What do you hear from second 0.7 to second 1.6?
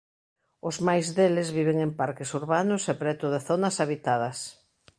máis deles